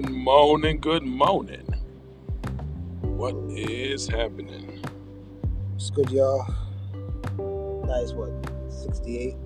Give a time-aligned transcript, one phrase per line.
[0.00, 1.74] Good morning, good morning.
[3.02, 4.82] What is happening?
[5.76, 6.46] It's good, y'all.
[7.86, 8.30] That is what,
[8.70, 9.36] 68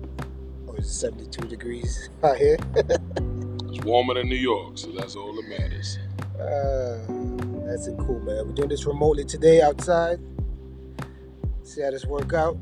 [0.67, 2.57] or is it 72 degrees out here?
[2.73, 5.99] It's warmer than New York, so that's all that matters.
[6.39, 7.03] Uh,
[7.67, 8.47] that's it, cool, man.
[8.47, 10.21] We're doing this remotely today outside.
[11.63, 12.57] See how this work out.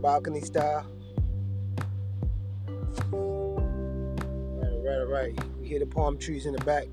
[0.00, 0.86] Balcony style.
[3.10, 5.53] Right, right, right.
[5.64, 6.84] We hear the palm trees in the back,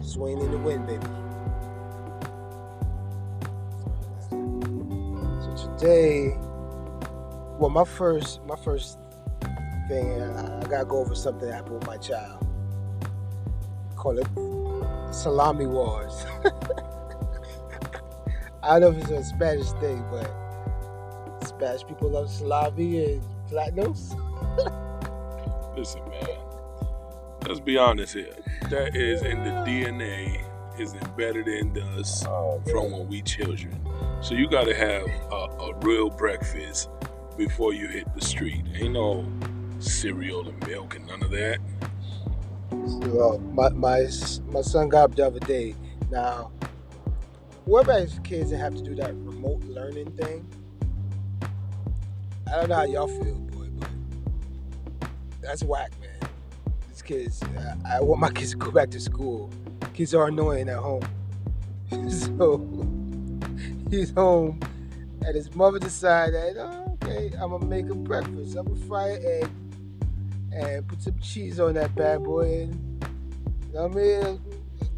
[0.00, 1.04] swaying in the wind, baby.
[5.42, 6.34] So today,
[7.58, 8.98] well, my first, my first
[9.86, 12.46] thing, I, I gotta go over something that happened with my child.
[13.96, 14.26] Call it
[15.14, 16.24] salami wars.
[18.62, 20.26] I don't know if it's a Spanish thing, but
[21.46, 24.16] Spanish people love salami and platanos.
[25.76, 26.37] Listen, man.
[27.48, 28.36] Let's be honest here.
[28.68, 30.44] That is in the DNA,
[30.78, 33.80] is embedded in us from when we children.
[34.20, 36.90] So you gotta have a, a real breakfast
[37.38, 38.66] before you hit the street.
[38.74, 39.26] Ain't no
[39.78, 41.58] cereal and milk and none of that.
[42.70, 44.06] Well, uh, my, my
[44.48, 45.74] my son got up the other day.
[46.10, 46.50] Now,
[47.64, 50.46] what about kids that have to do that remote learning thing?
[52.46, 53.68] I don't know how y'all feel, boy,
[55.00, 55.08] but
[55.40, 56.17] that's whack, man.
[57.08, 57.42] Kids,
[57.86, 59.48] I, I want my kids to go back to school.
[59.94, 61.00] Kids are annoying at home,
[62.10, 62.58] so
[63.90, 64.60] he's home,
[65.24, 68.56] and his mother decided, oh, okay, I'm gonna make him breakfast.
[68.56, 69.50] I'm gonna fry an egg
[70.52, 73.02] and put some cheese on that bad boy, and
[73.68, 74.40] you know I mean,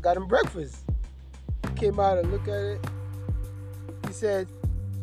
[0.00, 0.78] got him breakfast.
[1.77, 2.84] Came out and looked at it.
[4.08, 4.48] He said,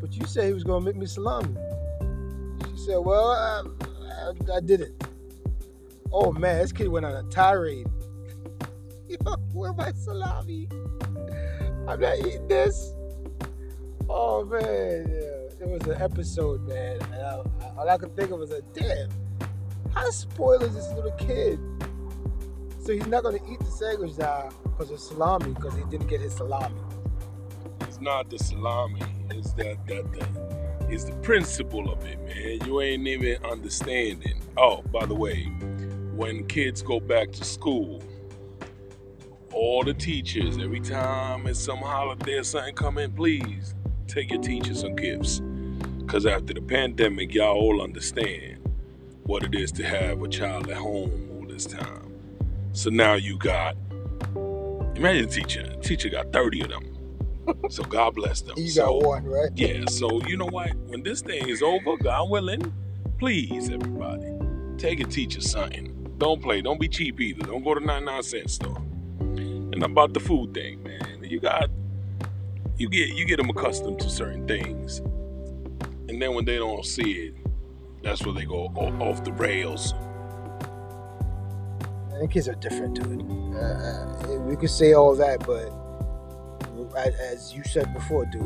[0.02, 1.55] "But you said he was gonna make me salami."
[2.72, 3.78] She said, "Well, um,
[4.11, 5.08] I, I, I did it."
[6.11, 7.88] Oh man, this kid went on a tirade.
[9.08, 10.68] Yo, where my salami?
[11.88, 12.94] I'm not eating this.
[14.09, 15.06] Oh man,
[15.59, 17.00] it was an episode, man.
[17.01, 17.41] And I,
[17.78, 19.09] all I could think of was a damn.
[19.94, 21.59] How spoiled is this little kid?
[22.79, 26.22] So he's not gonna eat the sandwich now because of salami because he didn't get
[26.22, 26.79] his salami.
[27.81, 29.01] It's not the salami.
[29.31, 30.47] It's that that the
[30.90, 32.66] it's the principle of it, man.
[32.66, 34.41] You ain't even understanding.
[34.56, 35.51] Oh, by the way,
[36.17, 38.01] when kids go back to school,
[39.53, 43.75] all the teachers, every time it's some holiday or something come in, please
[44.07, 45.41] take your teachers some gifts.
[46.07, 48.57] Cause after the pandemic, y'all all understand
[49.23, 52.11] what it is to have a child at home all this time.
[52.72, 53.75] So now you got
[54.95, 55.75] imagine teacher.
[55.81, 56.94] Teacher got 30 of them.
[57.69, 58.55] So God bless them.
[58.57, 59.49] You so, got one, right?
[59.55, 60.75] yeah, so you know what?
[60.88, 62.73] When this thing is over, God willing,
[63.19, 64.34] please, everybody,
[64.78, 65.97] take a teacher something.
[66.17, 66.61] Don't play.
[66.61, 67.45] Don't be cheap either.
[67.45, 68.78] Don't go to 99 cent store.
[69.19, 71.23] And about the food thing, man.
[71.23, 71.69] You got
[72.78, 75.00] you get you get them accustomed to certain things.
[76.09, 77.35] And then when they don't see it,
[78.01, 79.94] that's where they go off the rails.
[82.09, 83.22] Man, the kids are different, dude.
[83.55, 85.72] Uh, uh, we could say all that, but
[86.95, 88.41] as, you said before, dude,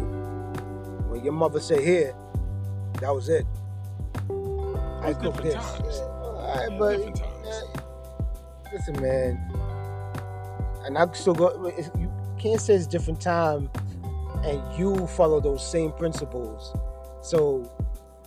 [1.09, 2.15] when your mother said here,
[2.99, 3.45] that was it.
[5.01, 5.53] I cook this.
[5.53, 5.95] times.
[5.95, 7.30] Yeah, all right, but
[8.73, 9.39] listen, man.
[10.85, 11.71] And I still go.
[11.97, 13.69] You can't say it's different time,
[14.43, 16.75] and you follow those same principles.
[17.21, 17.71] So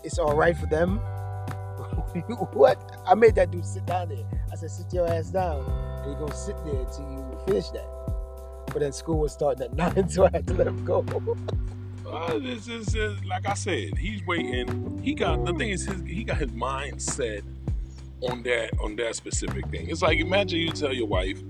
[0.04, 0.98] it's all right for them.
[2.52, 3.00] what?
[3.06, 4.24] I made that dude sit down there.
[4.52, 5.64] I said, sit your ass down,
[6.02, 7.88] and you're gonna sit there until you finish that.
[8.66, 11.04] But then school was starting at nine, so I had to let him go.
[12.06, 13.98] Uh, this is like I said.
[13.98, 15.00] He's waiting.
[15.02, 17.42] He got the thing is his, he got his mind set
[18.22, 19.88] on that on that specific thing.
[19.88, 21.42] It's like imagine you tell your wife,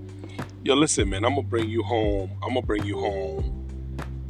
[0.63, 2.31] "Yo, listen, man, I'm gonna bring you home.
[2.43, 3.67] I'm gonna bring you home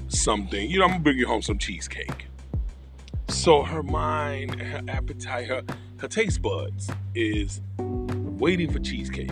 [0.07, 0.69] something.
[0.69, 2.27] You know, I'm gonna bring you home some cheesecake."
[3.27, 5.63] So her mind, her appetite, her
[5.97, 9.31] her taste buds is waiting for cheesecake.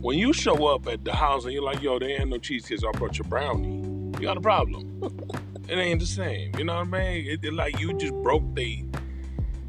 [0.00, 2.80] When you show up at the house and you're like, "Yo, there ain't no cheesecake,
[2.84, 3.82] I brought you brownie,"
[4.18, 5.00] you got a problem.
[5.68, 6.52] it ain't the same.
[6.58, 7.26] You know what I mean?
[7.26, 8.84] It, it like you just broke the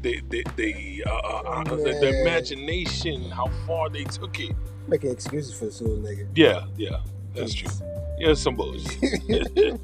[0.02, 2.14] the the the, uh, uh, uh, the, the Man.
[2.14, 4.54] imagination, how far they took it.
[4.88, 6.26] Making excuses for this little nigga.
[6.34, 7.00] Yeah, yeah,
[7.34, 7.70] that's true.
[8.18, 9.00] Yeah, some bullshit.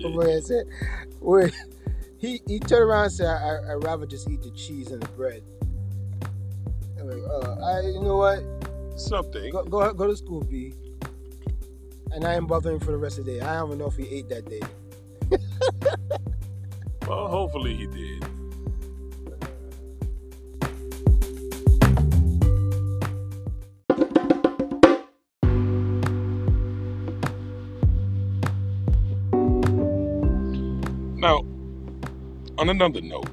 [0.02, 0.66] But what I said,
[1.20, 1.50] where
[2.18, 5.08] he he turned around and said, I, "I'd rather just eat the cheese and the
[5.08, 5.42] bread."
[6.98, 8.42] I'm like, uh, I, you know what?
[8.98, 9.52] Something.
[9.52, 10.74] Go, go go to school, B.
[12.10, 13.40] And I ain't bothering for the rest of the day.
[13.40, 14.62] I don't even know if he ate that day.
[17.06, 18.22] Well, hopefully he did.
[31.26, 33.28] On another note,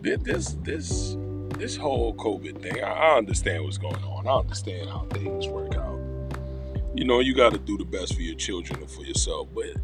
[0.00, 1.16] this this
[1.58, 4.26] this whole COVID thing, I understand what's going on.
[4.26, 5.98] I understand how things work out.
[6.94, 9.76] You know, you got to do the best for your children and for yourself, but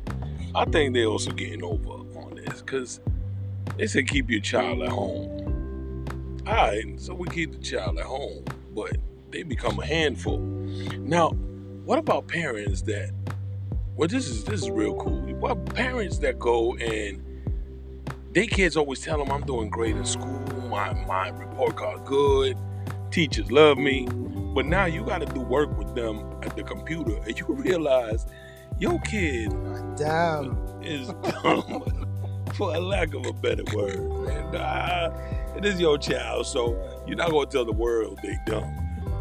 [0.55, 3.01] I think they're also getting over on this because
[3.77, 6.43] they said keep your child at home.
[6.47, 8.45] All right, so we keep the child at home,
[8.75, 8.97] but
[9.31, 10.39] they become a handful.
[10.39, 11.31] Now,
[11.85, 13.13] what about parents that?
[14.03, 15.21] Well, this is this is real cool.
[15.39, 17.23] What parents that go and
[18.33, 22.59] they kids always tell them I'm doing great in school, my my report card good,
[23.13, 24.09] teachers love me,
[24.57, 28.27] but now you got to do work with them at the computer, and you realize
[28.81, 29.51] your kid
[29.97, 30.59] Damn.
[30.83, 31.07] is
[31.41, 35.13] dumb, for a lack of a better word, And Uh,
[35.57, 36.77] it is your child, so
[37.07, 38.75] you're not gonna tell the world they dumb,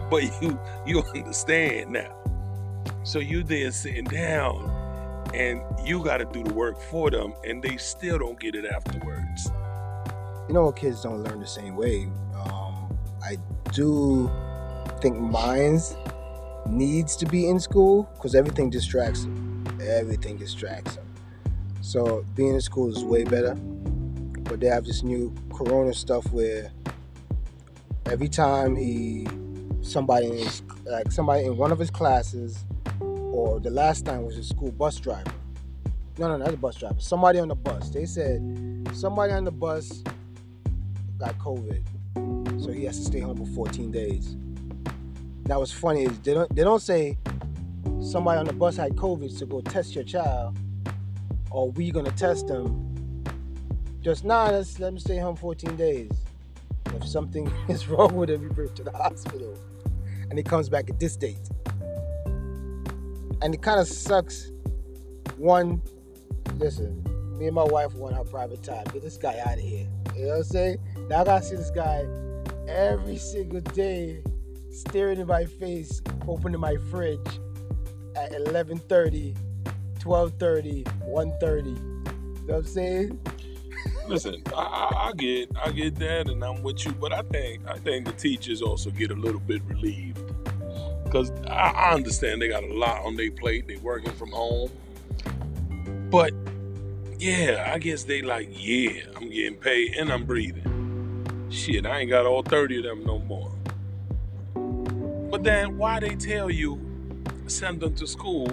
[0.09, 2.20] but you you understand now.
[3.03, 4.69] So you there sitting down,
[5.33, 8.65] and you got to do the work for them, and they still don't get it
[8.65, 9.51] afterwards.
[10.47, 12.09] You know, kids don't learn the same way.
[12.35, 13.37] Um, I
[13.71, 14.29] do
[14.99, 15.95] think minds
[16.67, 19.65] needs to be in school because everything distracts them.
[19.81, 21.05] Everything distracts them.
[21.81, 23.55] So being in school is way better.
[23.55, 26.71] But they have this new corona stuff where
[28.05, 29.27] every time he
[29.81, 32.65] somebody in his, like somebody in one of his classes
[33.31, 35.31] or the last time was a school bus driver.
[36.17, 36.99] No, no, not a bus driver.
[36.99, 37.89] Somebody on the bus.
[37.89, 38.41] They said
[38.93, 40.03] somebody on the bus
[41.17, 44.35] got COVID, so he has to stay home for 14 days.
[45.45, 47.17] Now, what's funny is they don't they don't say
[48.01, 50.57] somebody on the bus had COVID, so go test your child,
[51.49, 52.87] or we gonna test them.
[54.01, 56.11] Just nah, let's let him stay home 14 days.
[56.87, 59.57] If something is wrong with him, we bring to the hospital,
[60.29, 61.49] and he comes back at this date
[63.41, 64.51] and it kind of sucks.
[65.37, 65.81] One,
[66.57, 67.03] listen,
[67.37, 68.83] me and my wife want our private time.
[68.93, 69.87] Get this guy out of here.
[70.15, 70.77] You know what I'm saying?
[71.09, 72.05] Now I gotta see this guy
[72.67, 74.21] every single day,
[74.69, 77.19] staring in my face, opening my fridge
[78.15, 79.35] at 11:30,
[79.99, 81.65] 12:30, 1:30.
[81.65, 83.19] You know what I'm saying?
[84.07, 87.77] Listen, I, I, get I get that, and I'm with you, but I think I
[87.77, 90.20] think the teachers also get a little bit relieved
[91.11, 93.67] because I, understand they got a lot on their plate.
[93.67, 94.71] They working from home,
[96.09, 96.33] but
[97.19, 101.47] yeah, I guess they like, yeah, I'm getting paid and I'm breathing.
[101.49, 103.51] Shit, I ain't got all 30 of them no more.
[105.29, 106.79] But then why they tell you
[107.47, 108.47] send them to school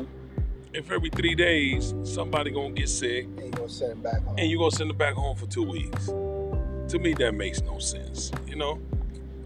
[0.75, 4.35] if every three days somebody gonna get sick And you gonna send them back home.
[4.37, 6.07] and you gonna send them back home for two weeks?
[6.07, 8.33] To me, that makes no sense.
[8.47, 8.81] You know?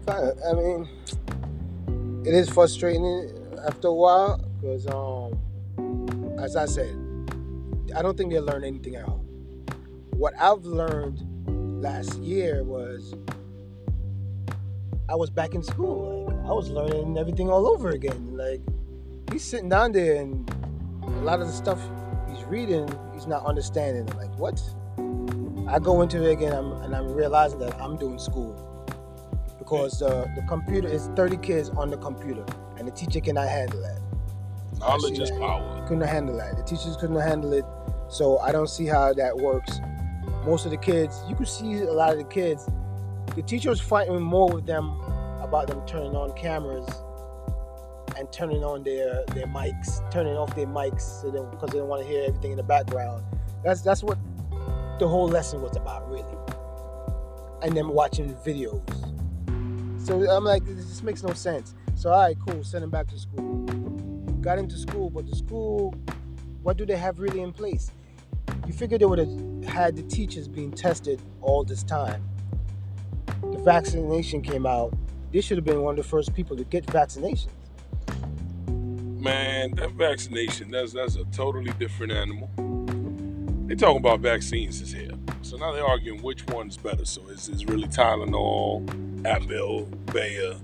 [0.07, 0.89] I mean,
[2.25, 3.31] it is frustrating
[3.67, 5.37] after a while because, um,
[6.39, 6.95] as I said,
[7.93, 9.25] I don't think they learn anything at home.
[10.11, 11.21] What I've learned
[11.81, 13.13] last year was
[15.09, 16.27] I was back in school.
[16.27, 18.37] Like I was learning everything all over again.
[18.37, 18.61] Like
[19.31, 20.49] he's sitting down there and
[21.03, 21.79] a lot of the stuff
[22.29, 24.09] he's reading, he's not understanding.
[24.09, 24.61] I'm like, what?
[25.67, 28.72] I go into it again I'm, and I'm realizing that I'm doing school
[29.73, 32.45] because uh, the computer is 30 kids on the computer
[32.77, 33.99] and the teacher cannot handle that.
[34.79, 35.83] Knowledge is power.
[35.87, 36.55] Couldn't handle that.
[36.57, 37.65] The teachers couldn't handle it.
[38.07, 39.79] So I don't see how that works.
[40.45, 42.69] Most of the kids, you can see a lot of the kids,
[43.35, 44.89] the teachers fighting more with them
[45.41, 46.87] about them turning on cameras
[48.15, 51.87] and turning on their their mics, turning off their mics so they, because they don't
[51.87, 53.23] want to hear everything in the background.
[53.63, 54.19] That's that's what
[54.99, 56.37] the whole lesson was about, really.
[57.63, 59.12] And them watching videos.
[60.03, 61.75] So I'm like, this just makes no sense.
[61.95, 63.65] So all right, cool, send him back to school.
[64.41, 65.95] Got into school, but the school,
[66.61, 67.89] what do they have really in place?
[68.67, 72.21] You figured they would have had the teachers being tested all this time.
[73.41, 74.93] The vaccination came out.
[75.31, 77.47] They should have been one of the first people to get vaccinations.
[79.21, 82.49] Man, that vaccination, that's that's a totally different animal.
[83.67, 85.11] They talking about vaccines is here.
[85.41, 87.05] So now they're arguing which one's better.
[87.05, 88.85] So it's, it's really Tylenol,
[89.23, 90.55] Advil, Bayer.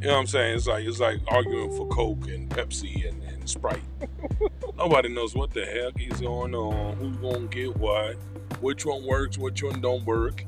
[0.00, 0.56] You know what I'm saying?
[0.56, 3.82] It's like it's like arguing for Coke and Pepsi and, and Sprite.
[4.76, 8.16] Nobody knows what the heck is going on, who's gonna get what,
[8.60, 10.44] which one works, which one don't work.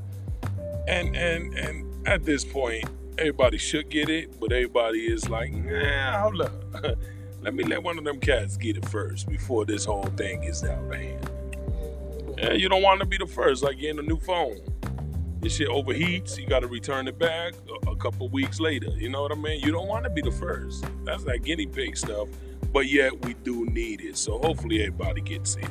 [0.86, 2.84] And and and at this point,
[3.18, 6.52] everybody should get it, but everybody is like, nah, hold up.
[7.42, 10.62] let me let one of them cats get it first before this whole thing gets
[10.64, 11.30] out of hand.
[12.36, 14.60] Yeah, you don't want to be the first, like getting a new phone.
[15.40, 17.54] This shit overheats, you got to return it back
[17.86, 18.88] a, a couple weeks later.
[18.96, 19.60] You know what I mean?
[19.60, 20.84] You don't want to be the first.
[21.04, 22.28] That's that guinea pig stuff.
[22.72, 24.16] But yet we do need it.
[24.16, 25.68] So hopefully everybody gets it.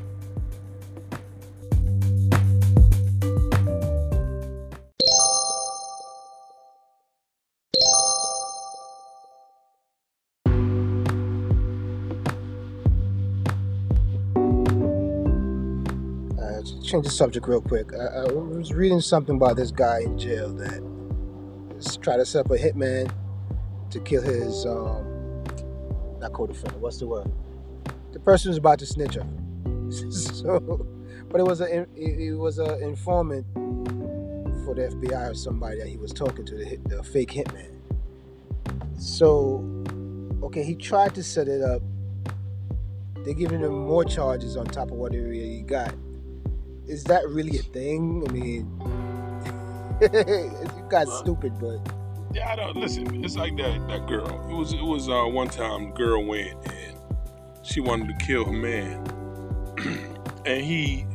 [16.83, 17.93] Change the subject real quick.
[17.93, 20.81] I, I was reading something about this guy in jail that
[22.01, 23.11] tried to set up a hitman
[23.91, 25.43] to kill his um,
[26.19, 26.81] not co-defendant.
[26.81, 27.31] What's the word?
[28.11, 29.91] The person who's about to snitch on.
[30.11, 30.85] so,
[31.29, 33.45] but it was a it, it was an informant
[34.65, 37.71] for the FBI or somebody that he was talking to the, the fake hitman.
[38.99, 39.63] So,
[40.43, 41.81] okay, he tried to set it up.
[43.23, 45.93] They're giving him more charges on top of what he really got.
[46.87, 48.23] Is that really a thing?
[48.27, 48.79] I mean,
[50.01, 51.79] you got Well, stupid, but
[52.33, 53.23] Yeah, I don't listen.
[53.25, 54.27] It's like that that girl.
[54.49, 56.97] It was it was uh, one time girl went and
[57.63, 59.05] she wanted to kill her man,
[60.45, 61.05] and he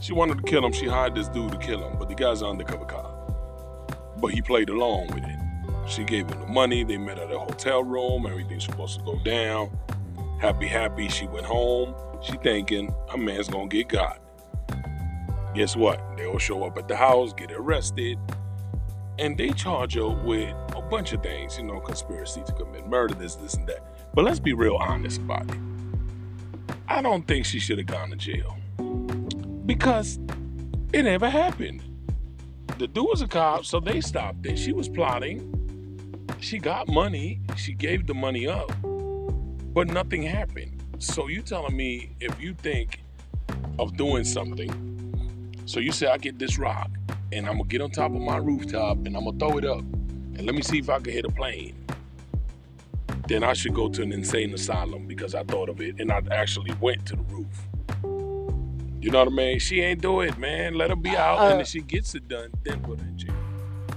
[0.00, 0.72] she wanted to kill him.
[0.72, 4.18] She hired this dude to kill him, but the guy's an undercover cop.
[4.20, 5.38] But he played along with it.
[5.88, 6.82] She gave him the money.
[6.82, 8.26] They met at a hotel room.
[8.26, 9.70] Everything's supposed to go down.
[10.40, 11.08] Happy, happy.
[11.08, 11.94] She went home.
[12.22, 14.19] She thinking her man's gonna get got.
[15.54, 16.00] Guess what?
[16.16, 18.18] They'll show up at the house, get arrested,
[19.18, 23.14] and they charge her with a bunch of things, you know, conspiracy to commit murder,
[23.14, 24.14] this, this, and that.
[24.14, 25.58] But let's be real honest about it.
[26.88, 28.56] I don't think she should have gone to jail
[29.66, 30.18] because
[30.92, 31.82] it never happened.
[32.78, 34.58] The dude was a cop, so they stopped it.
[34.58, 35.54] She was plotting.
[36.40, 37.40] She got money.
[37.56, 40.82] She gave the money up, but nothing happened.
[40.98, 43.02] So you telling me if you think
[43.78, 44.89] of doing something,
[45.66, 46.90] so you say I get this rock
[47.32, 49.80] and I'm gonna get on top of my rooftop and I'm gonna throw it up
[49.80, 51.76] and let me see if I can hit a plane.
[53.28, 56.20] Then I should go to an insane asylum because I thought of it and I
[56.32, 57.46] actually went to the roof.
[59.00, 59.58] You know what I mean?
[59.60, 60.74] She ain't do it, man.
[60.74, 63.16] Let her be out, Uh, and if she gets it done, then put her in
[63.16, 63.34] jail.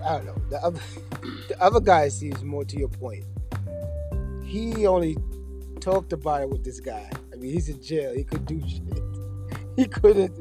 [0.06, 0.36] I don't know.
[0.50, 0.80] The other,
[1.50, 3.26] the other guy seems more to your point.
[4.46, 5.18] He only
[5.82, 7.10] talked about it with this guy.
[7.34, 8.14] I mean, he's in jail.
[8.16, 9.04] He could do shit.
[9.76, 10.32] He couldn't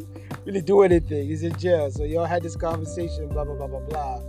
[0.45, 1.29] really do anything.
[1.29, 1.91] He's in jail.
[1.91, 4.23] So y'all had this conversation, blah blah blah blah blah,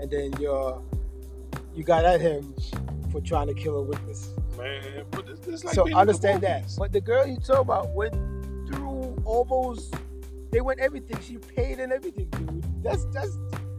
[0.00, 0.82] and then you're
[1.74, 2.54] you got at him
[3.10, 4.30] for trying to kill a witness.
[4.56, 6.64] Man, but it's, it's like so being I in the understand that.
[6.78, 8.14] But the girl you talk about went
[8.68, 9.94] through almost.
[10.50, 11.20] They went everything.
[11.20, 12.64] She paid and everything, dude.
[12.82, 13.36] That's that's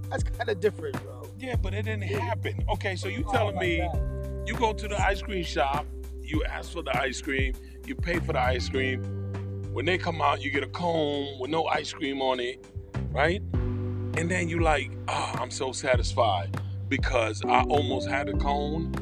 [0.10, 1.28] that's kind of different, bro.
[1.40, 2.66] Yeah, but it didn't happen.
[2.74, 4.48] Okay, so you telling me God.
[4.48, 5.86] you go to the ice cream shop,
[6.22, 7.54] you ask for the ice cream,
[7.86, 9.25] you pay for the ice cream.
[9.76, 12.64] When they come out, you get a cone with no ice cream on it,
[13.12, 13.42] right?
[13.52, 18.94] And then you like, ah, I'm so satisfied because I almost had a cone,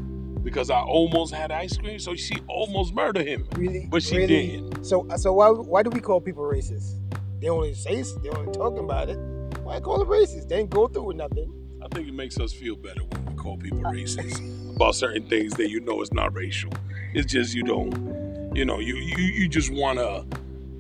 [0.44, 2.00] because I almost had ice cream.
[2.00, 3.86] So she almost murdered him, Really?
[3.88, 4.48] but she really?
[4.48, 4.84] didn't.
[4.84, 6.98] So so why why do we call people racist?
[7.40, 9.18] They only say they only talking about it.
[9.62, 10.48] Why call them racist?
[10.50, 11.54] They ain't go through with nothing.
[11.84, 15.54] I think it makes us feel better when we call people racist about certain things
[15.54, 16.72] that you know is not racial.
[17.14, 20.26] It's just you don't, you know, you you, you just wanna,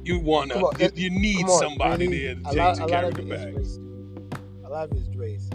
[0.03, 2.25] you wanna, on, you, you need on, somebody really?
[2.25, 3.55] there to, lot, to a lot carry of the it is bag.
[3.57, 4.37] race, dude.
[4.65, 5.49] A lot of it is race.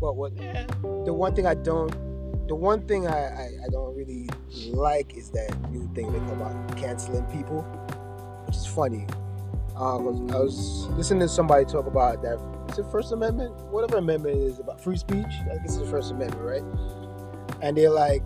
[0.00, 1.90] But what the one thing I don't
[2.48, 4.28] the one thing I, I, I don't really
[4.72, 7.62] like is that new thing they come out canceling people,
[8.46, 9.06] which is funny.
[9.76, 12.38] Uh, 'cause I was listening to somebody talk about that.
[12.70, 13.54] Is it First Amendment?
[13.70, 15.24] Whatever amendment it is about free speech.
[15.26, 16.64] I guess it's the First Amendment, right?
[17.62, 18.22] And they're like,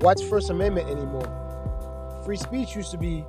[0.00, 2.20] "What's First Amendment anymore?
[2.24, 3.24] Free speech used to be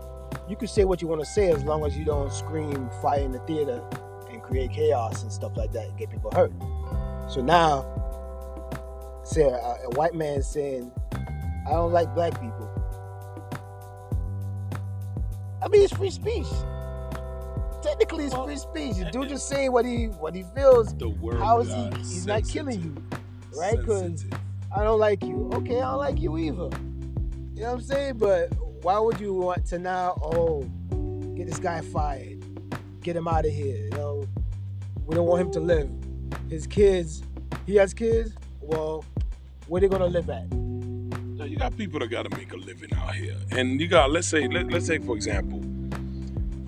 [0.50, 3.21] you can say what you want to say as long as you don't scream fire
[3.21, 3.81] in the theater
[4.29, 6.51] and create chaos and stuff like that and get people hurt.
[7.29, 7.85] So now,
[9.23, 12.69] say a, a white man saying, "I don't like black people."
[15.62, 16.47] I mean, it's free speech.
[17.81, 18.97] Technically, it's Well, free speech.
[18.97, 20.93] The dude just saying what he what he feels.
[20.95, 21.97] The word How is he?
[22.00, 23.17] He's not killing you,
[23.57, 23.77] right?
[23.77, 24.25] Because
[24.75, 25.50] I don't like you.
[25.53, 26.69] Okay, I don't like you either.
[27.55, 28.17] You know what I'm saying?
[28.17, 28.51] But
[28.84, 30.63] why would you want to now, oh,
[31.36, 32.44] get this guy fired,
[33.02, 33.86] get him out of here?
[33.86, 34.28] You know,
[35.06, 35.90] we don't want him to live.
[36.50, 37.24] His kids,
[37.66, 38.34] he has kids.
[38.60, 39.06] Well,
[39.68, 40.52] where they gonna live at?
[41.50, 44.28] You got people that got to make a living out here, and you got let's
[44.28, 45.60] say let, let's say for example,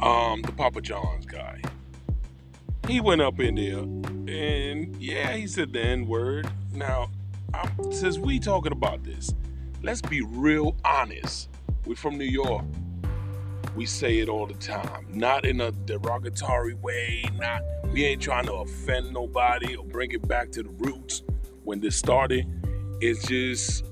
[0.05, 1.61] um, the Papa John's guy.
[2.87, 6.47] He went up in there, and yeah, he said the N word.
[6.71, 7.09] Now,
[7.53, 9.33] I'm, since we talking about this,
[9.81, 11.49] let's be real honest.
[11.85, 12.65] We're from New York.
[13.75, 17.25] We say it all the time, not in a derogatory way.
[17.37, 17.61] Not
[17.91, 21.23] we ain't trying to offend nobody or bring it back to the roots
[21.63, 22.47] when this started.
[23.01, 23.85] It's just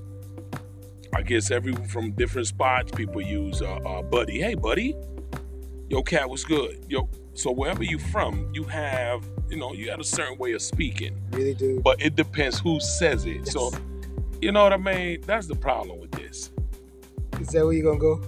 [1.14, 4.40] I guess everyone from different spots, people use uh, uh, buddy.
[4.40, 4.96] Hey, buddy.
[5.88, 6.84] Yo, cat was good.
[6.88, 10.62] Yo, so wherever you from, you have, you know, you got a certain way of
[10.62, 11.80] speaking, Really, do.
[11.84, 13.46] but it depends who says it.
[13.46, 13.70] So,
[14.40, 15.20] you know what I mean?
[15.26, 16.50] That's the problem with this.
[17.40, 18.20] Is that where you gonna go?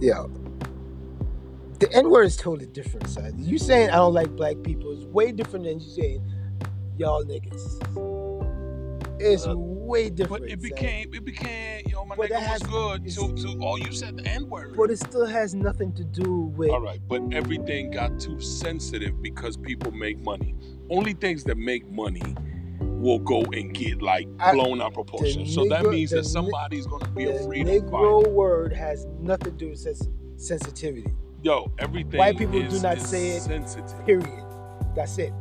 [0.00, 0.26] Yeah.
[1.78, 3.34] The N word is totally different, son.
[3.38, 6.30] You saying I don't like black people is way different than you saying
[6.98, 8.13] y'all niggas.
[9.20, 10.42] It's Uh, way different.
[10.44, 13.04] But it became, it became, yo, my But that nigga has- was good.
[13.04, 14.74] to so, oh, you said the N word.
[14.76, 16.70] But it still has nothing to do with.
[16.70, 20.56] All right, but everything got too sensitive because people make money.
[20.90, 22.34] Only things that make money
[22.80, 25.46] will go and get like I- blown out proportion.
[25.46, 29.58] So that means that somebody's gonna be The a freedom Negro word has nothing to
[29.58, 31.12] do with sens- sensitivity.
[31.42, 32.18] Yo, everything.
[32.18, 33.42] White people is, do not say it.
[33.42, 34.04] sensitive.
[34.06, 34.44] Period.
[34.96, 35.32] That's it.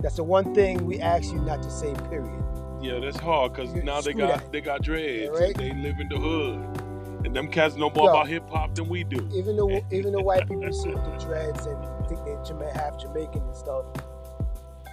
[0.00, 1.92] That's the one thing we ask you not to say.
[2.08, 2.44] Period.
[2.80, 4.52] Yeah, that's hard because now they got that.
[4.52, 5.30] they got dreads.
[5.38, 5.56] Right.
[5.56, 8.10] They live in the hood, and them cats know more Yo.
[8.10, 9.28] about hip hop than we do.
[9.34, 13.42] Even though even the white people see the dreads and think they're Jama- half Jamaican
[13.42, 13.84] and stuff,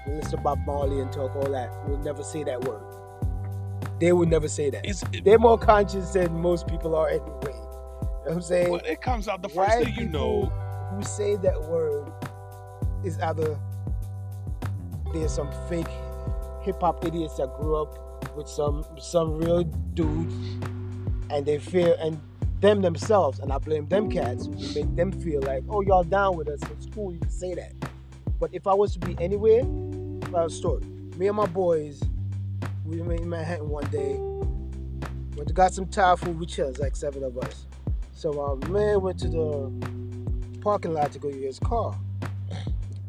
[0.08, 1.72] we listen about Marley and talk all that.
[1.88, 2.84] We'll never say that word.
[4.00, 4.86] They would never say that.
[4.86, 7.30] It's it, They're more conscious than most people are anyway.
[7.46, 8.70] You know what I'm saying?
[8.72, 10.46] but it comes out the first thing you know.
[10.92, 12.12] who say that word
[13.04, 13.58] is either
[15.14, 15.88] there's some fake
[16.66, 20.34] hip hop idiots that grew up with some some real dudes
[21.30, 22.20] and they feel and
[22.60, 26.48] them themselves and I blame them cats make them feel like oh y'all down with
[26.48, 27.74] us it's cool you can say that.
[28.40, 29.64] But if I was to be anywhere
[30.32, 30.84] well story.
[31.18, 32.02] Me and my boys
[32.84, 34.16] we were in Manhattan one day
[35.36, 37.68] went to got some Thai food we chills like seven of us.
[38.14, 41.96] So our man went to the parking lot to go get his car.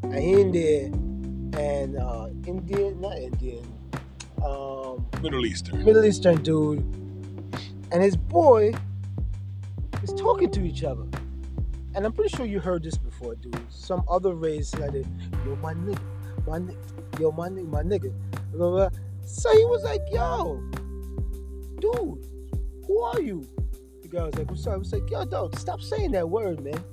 [0.02, 0.90] And he in there,
[1.56, 3.66] and uh, Indian, not Indian,
[4.44, 5.84] um, Middle Eastern.
[5.84, 6.78] Middle Eastern dude,
[7.92, 8.72] and his boy
[10.02, 11.04] is talking to each other.
[11.94, 13.58] And I'm pretty sure you heard this before, dude.
[13.70, 15.98] Some other race like, yo, my nigga,
[16.46, 16.76] my nigga,
[17.18, 18.12] yo, my nigga, my nigga.
[18.52, 18.88] Blah, blah.
[19.24, 20.62] So he was like, yo,
[21.80, 22.26] dude,
[22.86, 23.48] who are you?
[24.02, 24.74] The guy was like, what's up?
[24.74, 26.84] I was like, yo, dog, stop saying that word, man.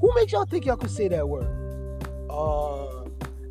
[0.00, 1.48] Who makes y'all think y'all could say that word?
[2.28, 3.03] Uh,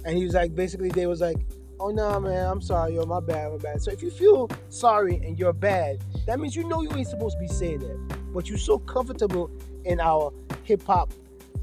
[0.06, 1.38] and he was like, basically, they was like,
[1.80, 3.82] oh no, man, I'm sorry, yo, my bad, my bad.
[3.82, 7.36] So if you feel sorry and you're bad, that means you know you ain't supposed
[7.36, 8.18] to be saying that.
[8.34, 9.52] But you're so comfortable
[9.86, 11.12] in our hip hop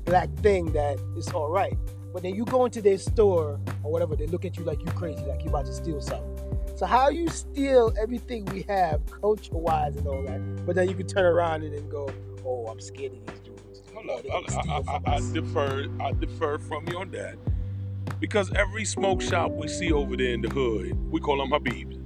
[0.05, 1.77] black thing that it's all right.
[2.13, 4.91] But then you go into their store or whatever, they look at you like you
[4.93, 6.37] crazy, like you about to steal something.
[6.77, 10.95] So how you steal everything we have, culture wise and all that, but then you
[10.95, 12.11] can turn around and then go,
[12.45, 13.83] oh, I'm scared of these dudes.
[13.95, 15.87] Hold up, I, I, I, I defer.
[16.01, 17.37] I defer from you on that
[18.19, 21.97] because every smoke shop we see over there in the hood, we call them Habibs.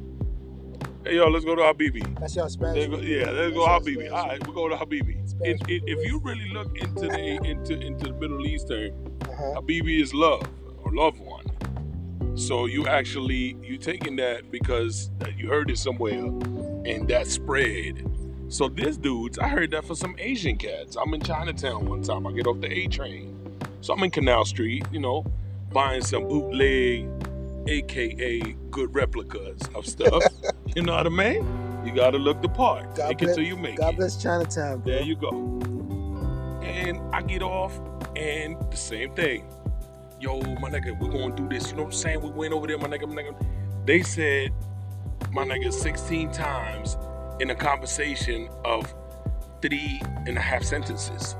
[1.06, 2.18] Hey yo, let's go to Habibi.
[2.18, 2.88] That's your Spanish.
[2.88, 4.10] Let's go, yeah, let's go Habibi.
[4.10, 5.28] All right, we go to Habibi.
[5.28, 8.46] Spanish If, if, people if is- you really look into the into into the Middle
[8.46, 9.60] Eastern, Uh-huh.
[9.60, 10.48] Habibi is love
[10.82, 11.44] or loved one.
[12.36, 16.24] So you actually you taking that because you heard it somewhere
[16.86, 18.10] and that spread.
[18.48, 20.96] So this dudes, I heard that for some Asian cats.
[20.96, 22.26] I'm in Chinatown one time.
[22.26, 23.58] I get off the A train.
[23.82, 25.24] So I'm in Canal Street, you know,
[25.74, 27.06] buying some bootleg,
[27.66, 30.22] aka good replicas of stuff.
[30.74, 31.82] you know what I mean?
[31.84, 32.94] You gotta look the part.
[32.94, 33.96] God Take it bless- till you make God it.
[33.98, 34.92] bless Chinatown, bro.
[34.94, 35.30] There you go.
[36.62, 37.78] And I get off,
[38.16, 39.44] and the same thing.
[40.20, 41.70] Yo, my nigga, we're gonna do this.
[41.70, 42.22] You know what I'm saying?
[42.22, 43.34] We went over there, my nigga, my nigga.
[43.84, 44.52] They said,
[45.32, 46.96] my nigga, 16 times
[47.40, 48.94] in a conversation of
[49.60, 51.36] three and a half sentences.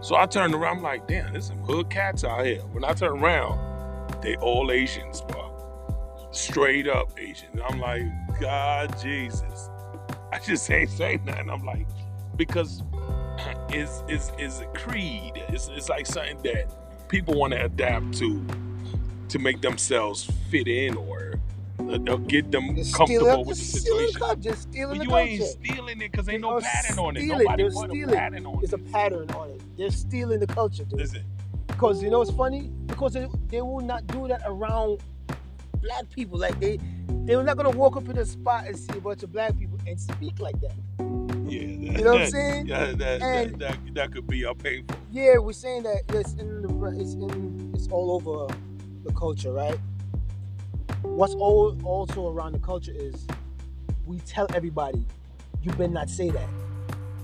[0.00, 2.60] So I turned around, I'm like, damn, there's some hood cats out here.
[2.72, 3.58] When I turn around,
[4.22, 5.50] they all Asians, bro.
[6.30, 7.48] Straight up Asian.
[7.52, 8.02] And I'm like,
[8.40, 9.68] God Jesus.
[10.32, 11.50] I just ain't saying nothing.
[11.50, 11.86] I'm like,
[12.36, 12.82] because
[13.68, 15.42] it's is is a creed.
[15.48, 18.44] It's, it's like something that people want to adapt to
[19.28, 21.34] to make themselves fit in or,
[21.80, 24.20] uh, or get them comfortable with the just stealing the situation.
[24.20, 27.24] culture, stealing But you ain't stealing it because ain't no pattern on it.
[27.24, 28.92] Nobody they're put a pattern on There's a it.
[28.92, 29.62] pattern on it.
[29.76, 30.98] They're stealing the culture, dude.
[30.98, 31.24] Listen,
[31.82, 32.70] Because you know it's funny?
[32.86, 35.00] Because they, they will not do that around
[35.80, 36.38] black people.
[36.38, 36.78] Like they
[37.24, 39.80] they're not gonna walk up in a spot and see a bunch of black people
[39.84, 40.74] and speak like that.
[41.48, 42.66] yeah, that, You know what I'm saying?
[42.68, 44.96] Yeah, that, that, And- that, that could be a painful.
[45.10, 46.68] Yeah, we're saying that it's in the
[47.00, 48.54] it's in it's all over
[49.04, 49.80] the culture, right?
[51.02, 53.26] What's all also around the culture is
[54.06, 55.04] we tell everybody,
[55.62, 56.48] you better not say that.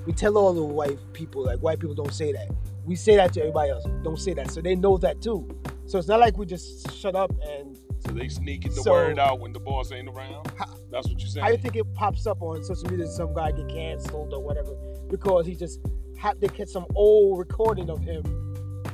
[0.09, 2.49] We tell all the white people, like white people don't say that.
[2.87, 3.85] We say that to everybody else.
[4.03, 4.51] Don't say that.
[4.51, 5.47] So they know that too.
[5.85, 9.18] So it's not like we just shut up and So they sneaking the So- word
[9.18, 10.51] out when the boss ain't around.
[10.90, 11.44] That's what you're saying.
[11.44, 13.07] I think it pops up on social media.
[13.07, 14.73] Some guy get canceled or whatever
[15.11, 15.79] because he just
[16.16, 18.23] had to get some old recording of him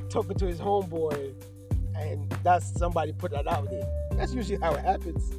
[0.09, 1.33] talking to his homeboy,
[1.95, 3.87] and that's somebody put that out there.
[4.17, 5.31] That's usually how it happens.
[5.31, 5.39] You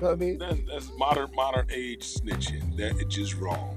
[0.00, 0.38] know what I mean?
[0.38, 2.76] that's, that's modern modern age snitching.
[2.78, 3.73] That it's just wrong.